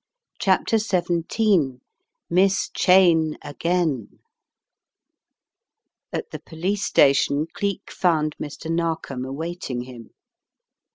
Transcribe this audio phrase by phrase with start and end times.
[0.39, 1.79] CHAPTER XVII
[2.27, 4.17] MISS CHEYNE AGAIN
[6.11, 8.65] AT THE police station Cleek found Mr.
[8.65, 10.09] A% Narkom awaiting him.